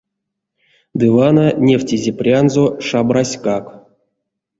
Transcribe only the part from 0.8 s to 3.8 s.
Ды вана невтизе прянзо шабраськак.